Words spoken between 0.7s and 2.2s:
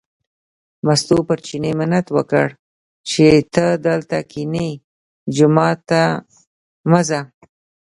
مستو پر چیني منت